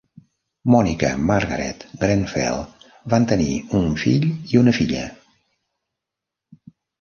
[0.75, 2.57] Monica Margaret Grenfell;
[3.15, 3.51] van tenir
[3.81, 5.05] un fill i una filla.